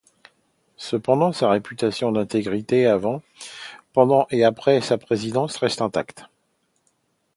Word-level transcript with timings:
Cependant, 0.77 1.31
sa 1.31 1.51
réputation 1.51 2.11
d'intégrité 2.11 2.87
avant, 2.87 3.21
pendant 3.93 4.25
et 4.31 4.43
après 4.43 4.81
sa 4.81 4.97
présidence 4.97 5.57
reste 5.57 5.79
intacte. 5.79 6.25